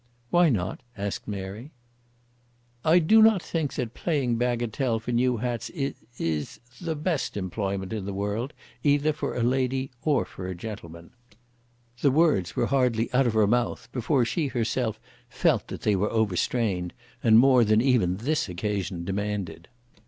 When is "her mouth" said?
13.35-13.89